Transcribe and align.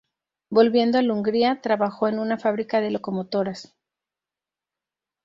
Volviendo 0.49 0.97
al 0.97 1.11
Hungría, 1.11 1.61
trabajó 1.61 2.07
en 2.07 2.17
una 2.17 2.39
fábrica 2.39 2.81
de 2.81 2.89
locomotoras. 2.89 3.75